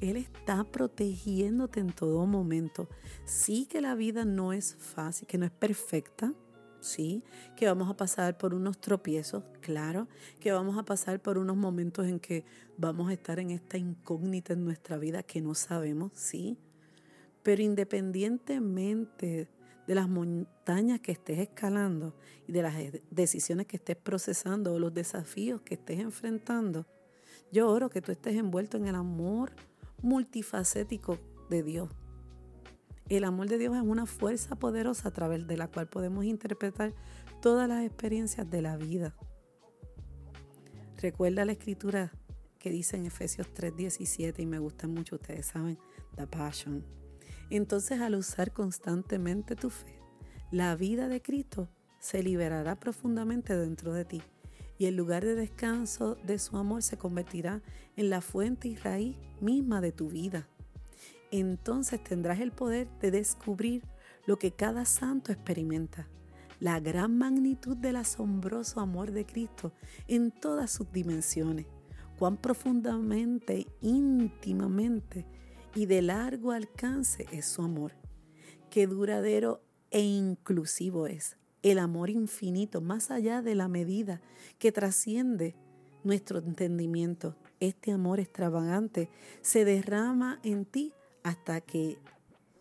Él 0.00 0.16
está 0.16 0.64
protegiéndote 0.64 1.80
en 1.80 1.90
todo 1.90 2.26
momento. 2.26 2.88
Sí 3.24 3.66
que 3.66 3.80
la 3.80 3.94
vida 3.94 4.24
no 4.24 4.52
es 4.52 4.76
fácil, 4.78 5.26
que 5.26 5.38
no 5.38 5.46
es 5.46 5.52
perfecta. 5.52 6.34
sí, 6.80 7.24
que 7.56 7.66
vamos 7.66 7.90
a 7.90 7.96
pasar 7.96 8.38
por 8.38 8.54
unos 8.54 8.78
tropiezos, 8.80 9.42
claro, 9.60 10.06
que 10.38 10.52
vamos 10.52 10.78
a 10.78 10.84
pasar 10.84 11.20
por 11.20 11.36
unos 11.36 11.56
momentos 11.56 12.06
en 12.06 12.20
que 12.20 12.44
vamos 12.76 13.10
a 13.10 13.14
estar 13.14 13.40
en 13.40 13.50
esta 13.50 13.76
incógnita 13.76 14.52
en 14.52 14.64
nuestra 14.64 14.96
vida 14.96 15.24
que 15.24 15.40
no 15.40 15.54
sabemos, 15.54 16.12
sí, 16.14 16.58
pero 17.42 17.62
independientemente 17.62 19.48
de 19.86 19.94
las 19.94 20.08
montañas 20.08 21.00
que 21.00 21.12
estés 21.12 21.38
escalando 21.38 22.14
y 22.46 22.52
de 22.52 22.62
las 22.62 22.74
decisiones 23.10 23.66
que 23.66 23.78
estés 23.78 23.96
procesando 23.96 24.74
o 24.74 24.78
los 24.78 24.94
desafíos 24.94 25.62
que 25.62 25.74
estés 25.74 25.98
enfrentando, 25.98 26.86
yo 27.50 27.68
oro 27.68 27.88
que 27.88 28.02
tú 28.02 28.12
estés 28.12 28.36
envuelto 28.36 28.76
en 28.76 28.86
el 28.86 28.94
amor 28.94 29.52
multifacético 30.02 31.18
de 31.50 31.62
Dios. 31.62 31.90
El 33.08 33.24
amor 33.24 33.48
de 33.48 33.58
Dios 33.58 33.76
es 33.76 33.82
una 33.82 34.06
fuerza 34.06 34.56
poderosa 34.56 35.08
a 35.08 35.12
través 35.12 35.46
de 35.46 35.56
la 35.56 35.68
cual 35.68 35.88
podemos 35.88 36.24
interpretar 36.24 36.94
todas 37.40 37.68
las 37.68 37.84
experiencias 37.84 38.50
de 38.50 38.62
la 38.62 38.76
vida. 38.76 39.14
Recuerda 41.00 41.44
la 41.44 41.52
escritura 41.52 42.12
que 42.58 42.70
dice 42.70 42.96
en 42.96 43.06
Efesios 43.06 43.46
3:17 43.54 44.42
y 44.42 44.46
me 44.46 44.58
gusta 44.58 44.88
mucho, 44.88 45.16
ustedes 45.16 45.46
saben, 45.46 45.78
the 46.16 46.26
passion 46.26 46.84
entonces 47.50 48.00
al 48.00 48.14
usar 48.14 48.52
constantemente 48.52 49.54
tu 49.54 49.70
fe, 49.70 50.00
la 50.50 50.74
vida 50.76 51.08
de 51.08 51.22
Cristo 51.22 51.68
se 51.98 52.22
liberará 52.22 52.78
profundamente 52.78 53.56
dentro 53.56 53.92
de 53.92 54.04
ti 54.04 54.22
y 54.78 54.86
el 54.86 54.96
lugar 54.96 55.24
de 55.24 55.34
descanso 55.34 56.16
de 56.26 56.38
su 56.38 56.56
amor 56.56 56.82
se 56.82 56.96
convertirá 56.96 57.62
en 57.96 58.10
la 58.10 58.20
fuente 58.20 58.68
y 58.68 58.76
raíz 58.76 59.16
misma 59.40 59.80
de 59.80 59.92
tu 59.92 60.08
vida. 60.08 60.48
Entonces 61.30 62.02
tendrás 62.02 62.40
el 62.40 62.52
poder 62.52 62.88
de 63.00 63.10
descubrir 63.10 63.82
lo 64.26 64.38
que 64.38 64.52
cada 64.52 64.84
santo 64.84 65.32
experimenta, 65.32 66.08
la 66.60 66.80
gran 66.80 67.16
magnitud 67.18 67.76
del 67.76 67.96
asombroso 67.96 68.80
amor 68.80 69.12
de 69.12 69.24
Cristo 69.24 69.72
en 70.08 70.30
todas 70.30 70.70
sus 70.70 70.90
dimensiones, 70.92 71.66
cuán 72.18 72.36
profundamente, 72.36 73.66
íntimamente 73.80 75.26
y 75.74 75.86
de 75.86 76.02
largo 76.02 76.52
alcance 76.52 77.26
es 77.32 77.46
su 77.46 77.62
amor, 77.62 77.92
qué 78.70 78.86
duradero 78.86 79.62
e 79.90 80.00
inclusivo 80.00 81.06
es. 81.06 81.36
El 81.66 81.80
amor 81.80 82.10
infinito, 82.10 82.80
más 82.80 83.10
allá 83.10 83.42
de 83.42 83.56
la 83.56 83.66
medida 83.66 84.20
que 84.60 84.70
trasciende 84.70 85.56
nuestro 86.04 86.38
entendimiento. 86.38 87.34
Este 87.58 87.90
amor 87.90 88.20
extravagante 88.20 89.08
se 89.40 89.64
derrama 89.64 90.38
en 90.44 90.64
ti 90.64 90.92
hasta 91.24 91.60
que 91.60 91.98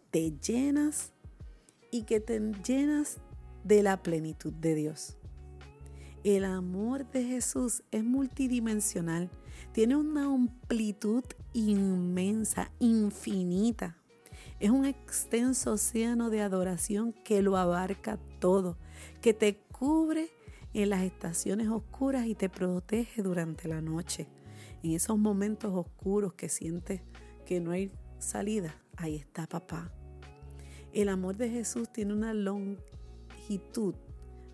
te 0.09 0.31
llenas 0.31 1.13
y 1.91 2.01
que 2.05 2.19
te 2.19 2.39
llenas 2.67 3.17
de 3.63 3.83
la 3.83 4.01
plenitud 4.01 4.51
de 4.53 4.73
Dios. 4.73 5.17
El 6.23 6.43
amor 6.43 7.07
de 7.11 7.25
Jesús 7.25 7.83
es 7.91 8.03
multidimensional, 8.03 9.29
tiene 9.71 9.97
una 9.97 10.25
amplitud 10.25 11.23
inmensa, 11.53 12.71
infinita. 12.79 13.97
Es 14.59 14.71
un 14.71 14.83
extenso 14.85 15.73
océano 15.73 16.31
de 16.31 16.41
adoración 16.41 17.13
que 17.23 17.43
lo 17.43 17.55
abarca 17.55 18.17
todo, 18.39 18.79
que 19.21 19.33
te 19.33 19.55
cubre 19.71 20.29
en 20.73 20.89
las 20.89 21.03
estaciones 21.03 21.69
oscuras 21.69 22.25
y 22.25 22.35
te 22.35 22.49
protege 22.49 23.21
durante 23.21 23.67
la 23.67 23.81
noche. 23.81 24.27
En 24.83 24.91
esos 24.91 25.17
momentos 25.17 25.73
oscuros 25.73 26.33
que 26.33 26.49
sientes 26.49 27.01
que 27.45 27.59
no 27.59 27.71
hay 27.71 27.91
salida, 28.19 28.75
ahí 28.97 29.15
está 29.15 29.47
papá. 29.47 29.91
El 30.93 31.09
amor 31.09 31.37
de 31.37 31.49
Jesús 31.49 31.91
tiene 31.91 32.13
una 32.13 32.33
longitud 32.33 33.95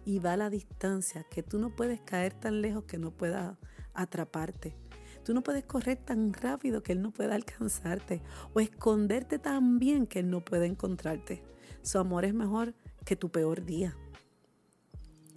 y 0.05 0.19
va 0.19 0.33
a 0.33 0.37
la 0.37 0.49
distancia, 0.49 1.23
que 1.29 1.43
tú 1.43 1.59
no 1.59 1.75
puedes 1.75 2.01
caer 2.01 2.33
tan 2.33 2.61
lejos 2.61 2.85
que 2.85 2.97
no 2.97 3.11
pueda 3.11 3.59
atraparte. 3.93 4.75
Tú 5.23 5.33
no 5.33 5.43
puedes 5.43 5.65
correr 5.65 5.97
tan 5.97 6.33
rápido 6.33 6.81
que 6.81 6.93
Él 6.93 7.01
no 7.01 7.11
pueda 7.11 7.35
alcanzarte 7.35 8.21
o 8.53 8.59
esconderte 8.59 9.37
tan 9.37 9.77
bien 9.77 10.07
que 10.07 10.19
Él 10.19 10.29
no 10.29 10.43
pueda 10.43 10.65
encontrarte. 10.65 11.43
Su 11.83 11.99
amor 11.99 12.25
es 12.25 12.33
mejor 12.33 12.73
que 13.05 13.15
tu 13.15 13.29
peor 13.29 13.63
día. 13.63 13.95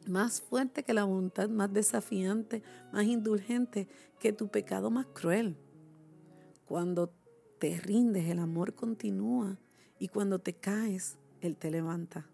Más 0.07 0.43
fuerte 0.43 0.83
que 0.83 0.93
la 0.93 1.05
voluntad 1.05 1.49
más 1.49 1.73
desafiante, 1.73 2.63
más 2.93 3.05
indulgente 3.05 3.89
que 4.19 4.33
tu 4.33 4.49
pecado 4.49 4.91
más 4.91 5.07
cruel. 5.07 5.57
Cuando 6.67 7.13
te 7.59 7.81
rindes, 7.81 8.29
el 8.29 8.39
amor 8.39 8.75
continúa 8.75 9.59
y 9.99 10.09
cuando 10.09 10.39
te 10.39 10.55
caes, 10.55 11.19
Él 11.41 11.57
te 11.57 11.71
levanta. 11.71 12.27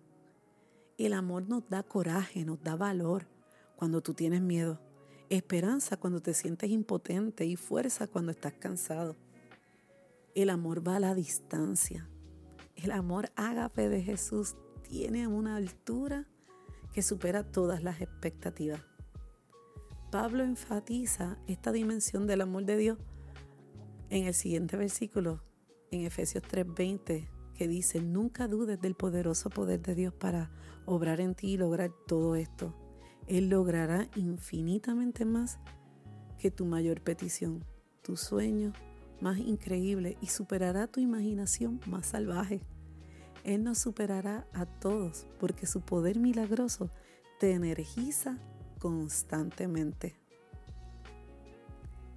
El 0.98 1.12
amor 1.12 1.48
nos 1.48 1.68
da 1.68 1.82
coraje, 1.82 2.44
nos 2.44 2.62
da 2.62 2.76
valor 2.76 3.26
cuando 3.76 4.02
tú 4.02 4.12
tienes 4.12 4.42
miedo, 4.42 4.80
esperanza 5.30 5.96
cuando 5.96 6.20
te 6.20 6.34
sientes 6.34 6.70
impotente 6.70 7.46
y 7.46 7.56
fuerza 7.56 8.06
cuando 8.06 8.32
estás 8.32 8.52
cansado. 8.54 9.16
El 10.34 10.50
amor 10.50 10.86
va 10.86 10.96
a 10.96 11.00
la 11.00 11.14
distancia. 11.14 12.08
El 12.76 12.90
amor 12.92 13.30
ágape 13.36 13.88
de 13.88 14.02
Jesús 14.02 14.56
tiene 14.88 15.26
una 15.26 15.56
altura 15.56 16.28
que 16.92 17.02
supera 17.02 17.44
todas 17.44 17.82
las 17.82 18.00
expectativas. 18.00 18.80
Pablo 20.10 20.42
enfatiza 20.42 21.38
esta 21.46 21.70
dimensión 21.70 22.26
del 22.26 22.40
amor 22.40 22.64
de 22.64 22.76
Dios 22.76 22.98
en 24.08 24.26
el 24.26 24.34
siguiente 24.34 24.76
versículo, 24.76 25.42
en 25.90 26.02
Efesios 26.02 26.42
3:20, 26.44 27.28
que 27.54 27.68
dice, 27.68 28.00
nunca 28.00 28.48
dudes 28.48 28.80
del 28.80 28.94
poderoso 28.94 29.50
poder 29.50 29.80
de 29.82 29.94
Dios 29.94 30.12
para 30.12 30.50
obrar 30.84 31.20
en 31.20 31.34
ti 31.34 31.52
y 31.52 31.56
lograr 31.56 31.92
todo 32.06 32.34
esto. 32.34 32.74
Él 33.28 33.48
logrará 33.48 34.08
infinitamente 34.16 35.24
más 35.24 35.60
que 36.38 36.50
tu 36.50 36.64
mayor 36.64 37.02
petición, 37.02 37.64
tu 38.02 38.16
sueño 38.16 38.72
más 39.20 39.38
increíble 39.38 40.16
y 40.20 40.26
superará 40.26 40.86
tu 40.86 41.00
imaginación 41.00 41.80
más 41.86 42.06
salvaje. 42.06 42.62
Él 43.44 43.64
nos 43.64 43.78
superará 43.78 44.46
a 44.52 44.66
todos 44.66 45.26
porque 45.38 45.66
su 45.66 45.80
poder 45.80 46.18
milagroso 46.18 46.90
te 47.38 47.52
energiza 47.52 48.38
constantemente. 48.78 50.14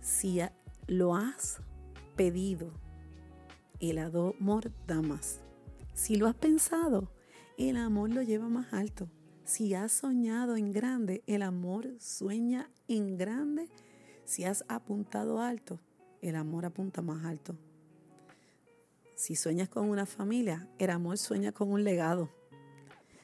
Si 0.01 0.39
lo 0.87 1.15
has 1.15 1.61
pedido 2.15 2.71
el 3.89 3.99
amor 3.99 4.71
da 4.87 5.01
más. 5.01 5.41
Si 5.93 6.15
lo 6.15 6.27
has 6.27 6.35
pensado, 6.35 7.11
el 7.57 7.77
amor 7.77 8.09
lo 8.11 8.21
lleva 8.21 8.47
más 8.47 8.73
alto. 8.73 9.09
Si 9.43 9.73
has 9.73 9.91
soñado 9.91 10.55
en 10.55 10.71
grande, 10.71 11.21
el 11.27 11.41
amor 11.41 11.89
sueña 11.99 12.69
en 12.87 13.17
grande. 13.17 13.69
Si 14.23 14.45
has 14.45 14.63
apuntado 14.69 15.41
alto, 15.41 15.79
el 16.21 16.35
amor 16.35 16.65
apunta 16.65 17.01
más 17.01 17.25
alto. 17.25 17.57
Si 19.15 19.35
sueñas 19.35 19.69
con 19.69 19.89
una 19.89 20.05
familia, 20.05 20.67
el 20.79 20.89
amor 20.89 21.17
sueña 21.17 21.51
con 21.51 21.71
un 21.71 21.83
legado. 21.83 22.29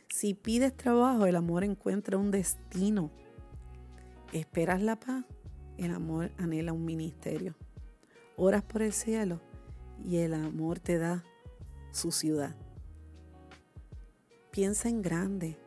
Si 0.10 0.34
pides 0.34 0.76
trabajo, 0.76 1.26
el 1.26 1.36
amor 1.36 1.64
encuentra 1.64 2.18
un 2.18 2.32
destino. 2.32 3.12
Esperas 4.34 4.82
la 4.82 5.00
paz, 5.00 5.26
el 5.78 5.92
amor 5.94 6.32
anhela 6.38 6.74
un 6.74 6.86
ministerio. 6.86 7.56
Oras 8.38 8.64
por 8.64 8.82
el 8.82 8.94
cielo, 8.94 9.42
y 10.04 10.18
el 10.18 10.34
amor 10.34 10.80
te 10.80 10.98
da 10.98 11.24
su 11.92 12.12
ciudad. 12.12 12.56
Piensa 14.52 14.90
en 14.90 15.02
grande, 15.02 15.58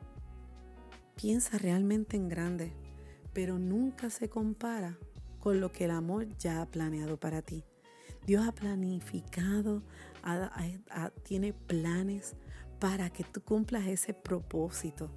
piensa 1.17 1.59
realmente 1.59 2.17
en 2.17 2.29
grande, 2.29 2.73
pero 3.33 3.59
nunca 3.59 4.11
se 4.11 4.29
compara 4.29 4.99
con 5.39 5.61
lo 5.61 5.73
que 5.73 5.85
el 5.85 5.91
amor 5.91 6.29
ya 6.39 6.63
ha 6.63 6.67
planeado 6.67 7.19
para 7.19 7.43
ti. 7.43 7.65
Dios 8.27 8.47
ha 8.47 8.53
planificado, 8.53 9.83
tiene 11.23 11.53
planes 11.53 12.37
para 12.79 13.11
que 13.11 13.25
tú 13.25 13.43
cumplas 13.43 13.87
ese 13.87 14.15
propósito. 14.15 15.11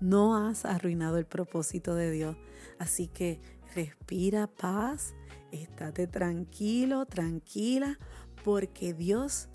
No 0.00 0.36
has 0.36 0.64
arruinado 0.64 1.18
el 1.18 1.26
propósito 1.26 1.94
de 1.94 2.10
Dios. 2.10 2.36
Así 2.78 3.08
que 3.08 3.40
respira 3.74 4.46
paz, 4.46 5.14
estate 5.52 6.06
tranquilo, 6.06 7.04
tranquila, 7.06 7.98
porque 8.44 8.94
Dios 8.94 9.48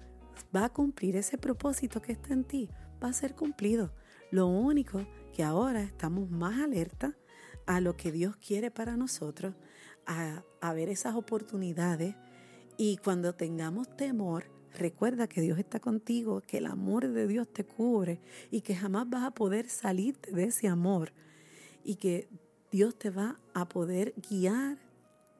va 0.56 0.66
a 0.66 0.74
cumplir 0.74 1.16
ese 1.16 1.38
propósito 1.38 2.02
que 2.02 2.12
está 2.12 2.34
en 2.34 2.44
ti, 2.44 2.70
va 3.04 3.10
a 3.10 3.14
ser 3.14 3.36
cumplido. 3.36 3.94
Lo 4.32 4.48
único 4.48 5.06
que 5.34 5.44
ahora 5.44 5.82
estamos 5.82 6.30
más 6.30 6.60
alerta 6.60 7.18
a 7.66 7.82
lo 7.82 7.98
que 7.98 8.12
Dios 8.12 8.36
quiere 8.38 8.70
para 8.70 8.96
nosotros, 8.96 9.56
a, 10.06 10.44
a 10.62 10.74
ver 10.74 10.90
esas 10.90 11.16
oportunidades 11.16 12.16
y 12.78 12.98
cuando 12.98 13.34
tengamos 13.34 13.96
temor, 13.96 14.52
recuerda 14.76 15.28
que 15.28 15.42
Dios 15.42 15.58
está 15.58 15.80
contigo, 15.80 16.42
que 16.42 16.58
el 16.60 16.68
amor 16.68 17.08
de 17.08 17.28
Dios 17.28 17.48
te 17.52 17.64
cubre 17.64 18.22
y 18.52 18.62
que 18.62 18.76
jamás 18.76 19.10
vas 19.10 19.24
a 19.24 19.32
poder 19.32 19.70
salirte 19.70 20.32
de 20.32 20.46
ese 20.46 20.68
amor 20.68 21.14
y 21.84 21.96
que 21.96 22.30
Dios 22.72 22.98
te 22.98 23.10
va 23.10 23.40
a 23.54 23.68
poder 23.68 24.14
guiar 24.30 24.78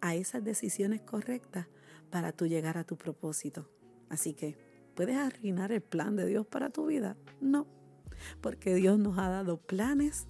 a 0.02 0.16
esas 0.16 0.44
decisiones 0.44 1.02
correctas 1.02 1.68
para 2.10 2.32
tú 2.32 2.48
llegar 2.48 2.78
a 2.78 2.84
tu 2.84 2.98
propósito. 2.98 3.70
Así 4.10 4.34
que, 4.34 4.58
¿puedes 4.96 5.18
arruinar 5.18 5.72
el 5.72 5.82
plan 5.82 6.16
de 6.16 6.26
Dios 6.26 6.46
para 6.46 6.70
tu 6.70 6.86
vida? 6.86 7.18
No, 7.42 7.68
porque 8.42 8.76
Dios 8.76 9.00
nos 9.00 9.18
ha 9.18 9.30
dado 9.30 9.58
planes, 9.58 10.28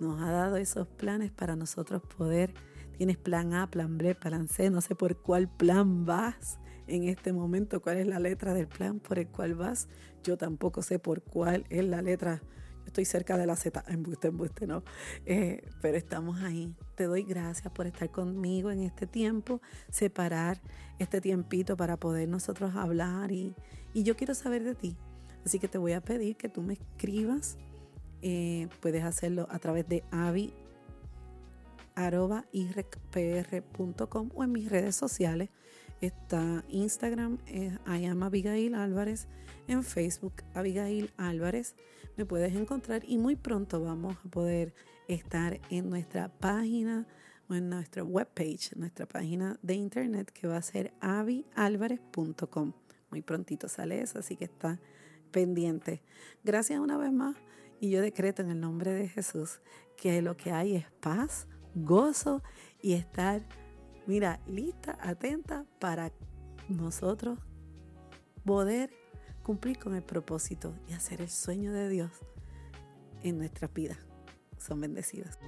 nos 0.00 0.22
ha 0.22 0.30
dado 0.30 0.56
esos 0.56 0.86
planes 0.86 1.30
para 1.30 1.56
nosotros 1.56 2.02
poder. 2.16 2.54
Tienes 2.96 3.16
plan 3.16 3.54
A, 3.54 3.70
plan 3.70 3.98
B, 3.98 4.14
plan 4.14 4.48
C, 4.48 4.70
no 4.70 4.80
sé 4.80 4.94
por 4.94 5.20
cuál 5.20 5.48
plan 5.48 6.04
vas 6.04 6.58
en 6.88 7.04
este 7.04 7.32
momento, 7.32 7.80
cuál 7.80 7.98
es 7.98 8.06
la 8.06 8.18
letra 8.18 8.54
del 8.54 8.66
plan 8.66 9.00
por 9.00 9.18
el 9.18 9.28
cual 9.28 9.54
vas. 9.54 9.88
Yo 10.22 10.36
tampoco 10.36 10.82
sé 10.82 10.98
por 10.98 11.22
cuál 11.22 11.64
es 11.70 11.84
la 11.84 12.02
letra 12.02 12.42
estoy 12.88 13.04
cerca 13.04 13.36
de 13.36 13.46
la 13.46 13.54
Z, 13.54 13.84
embuste, 13.88 14.28
embuste, 14.28 14.66
no. 14.66 14.82
Eh, 15.26 15.62
pero 15.80 15.96
estamos 15.96 16.40
ahí. 16.40 16.74
Te 16.96 17.04
doy 17.04 17.22
gracias 17.22 17.72
por 17.72 17.86
estar 17.86 18.10
conmigo 18.10 18.70
en 18.70 18.82
este 18.82 19.06
tiempo, 19.06 19.60
separar 19.90 20.60
este 20.98 21.20
tiempito 21.20 21.76
para 21.76 21.96
poder 21.98 22.28
nosotros 22.28 22.74
hablar 22.74 23.30
y, 23.30 23.54
yo 23.94 24.16
quiero 24.16 24.34
saber 24.34 24.62
de 24.62 24.74
ti. 24.74 24.96
Así 25.44 25.58
que 25.58 25.66
te 25.66 25.76
voy 25.76 25.92
a 25.92 26.00
pedir 26.00 26.36
que 26.36 26.48
tú 26.48 26.62
me 26.62 26.74
escribas. 26.74 27.56
Eh, 28.22 28.68
puedes 28.80 29.02
hacerlo 29.02 29.48
a 29.50 29.58
través 29.58 29.88
de 29.88 30.04
avi 30.10 30.52
o 34.34 34.44
en 34.44 34.52
mis 34.52 34.70
redes 34.70 34.94
sociales. 34.94 35.50
Está 36.00 36.64
Instagram, 36.68 37.38
es 37.46 37.72
I 37.86 38.06
am 38.06 38.22
Abigail 38.22 38.74
Álvarez. 38.74 39.26
En 39.66 39.82
Facebook, 39.82 40.34
Abigail 40.54 41.10
Álvarez 41.16 41.74
me 42.16 42.24
puedes 42.24 42.54
encontrar 42.54 43.02
y 43.06 43.18
muy 43.18 43.36
pronto 43.36 43.82
vamos 43.82 44.16
a 44.24 44.28
poder 44.28 44.74
estar 45.08 45.60
en 45.70 45.90
nuestra 45.90 46.28
página 46.28 47.06
o 47.48 47.54
en 47.54 47.68
nuestra 47.68 48.04
webpage, 48.04 48.76
nuestra 48.76 49.06
página 49.06 49.58
de 49.62 49.74
internet 49.74 50.30
que 50.32 50.46
va 50.46 50.56
a 50.56 50.62
ser 50.62 50.92
avialvarez.com. 51.00 52.72
Muy 53.10 53.22
prontito 53.22 53.68
sale 53.68 54.00
eso, 54.00 54.20
así 54.20 54.36
que 54.36 54.44
está 54.44 54.78
pendiente. 55.30 56.02
Gracias 56.44 56.78
una 56.78 56.96
vez 56.96 57.12
más 57.12 57.36
y 57.80 57.90
yo 57.90 58.00
decreto 58.00 58.42
en 58.42 58.50
el 58.50 58.60
nombre 58.60 58.92
de 58.92 59.08
Jesús 59.08 59.60
que 59.96 60.22
lo 60.22 60.36
que 60.36 60.52
hay 60.52 60.76
es 60.76 60.86
paz, 61.00 61.46
gozo 61.74 62.42
y 62.80 62.92
estar, 62.92 63.42
mira, 64.08 64.40
lista, 64.46 64.98
atenta 65.00 65.66
para 65.78 66.10
nosotros 66.68 67.38
poder 68.44 68.90
cumplir 69.42 69.78
con 69.78 69.94
el 69.94 70.02
propósito 70.02 70.74
y 70.88 70.94
hacer 70.94 71.20
el 71.20 71.28
sueño 71.28 71.72
de 71.72 71.88
Dios 71.90 72.10
en 73.22 73.38
nuestra 73.38 73.68
vida. 73.68 73.98
Son 74.58 74.80
bendecidas. 74.80 75.38